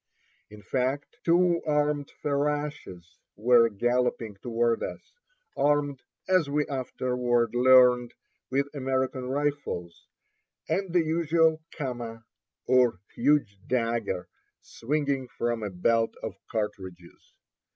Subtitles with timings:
[0.49, 3.03] In fact, two armed ferashes
[3.35, 5.13] were galloping toward us,
[5.55, 8.15] armed, as we afterward learned,
[8.49, 10.07] with American rifles,
[10.67, 12.23] and the usual kamma,
[12.65, 14.27] or huge dagger,
[14.61, 17.35] swinging from a belt of cartridges.